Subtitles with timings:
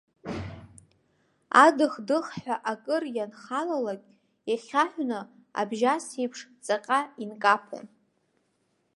[1.63, 4.01] Адых-дыхҳәа акыр ианхалалак,
[4.51, 5.19] ихьаҳәны,
[5.59, 7.85] абжьас еиԥш, ҵаҟа инкаԥон.